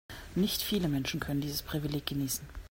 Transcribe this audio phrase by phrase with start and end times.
[0.33, 2.47] Nicht viele Menschen können dieses Privileg genießen.